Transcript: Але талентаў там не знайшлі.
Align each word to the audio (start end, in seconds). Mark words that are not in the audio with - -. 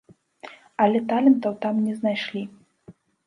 Але 0.85 1.01
талентаў 1.11 1.53
там 1.67 1.75
не 1.89 1.93
знайшлі. 1.99 2.43